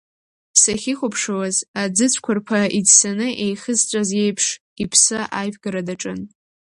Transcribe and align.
Сахьихәаԥшуаз 0.61 1.57
аӡы 1.81 2.07
цәқәырԥа 2.11 2.59
иӡсаны 2.77 3.27
еихызҵәаз 3.45 4.09
еиԥш 4.23 4.47
иԥсы 4.83 5.19
аивгара 5.39 5.81
даҿын. 5.87 6.19